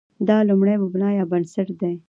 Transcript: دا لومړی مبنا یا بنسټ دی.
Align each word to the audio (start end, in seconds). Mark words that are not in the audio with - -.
دا 0.27 0.37
لومړی 0.49 0.75
مبنا 0.83 1.09
یا 1.17 1.25
بنسټ 1.31 1.67
دی. 1.81 1.93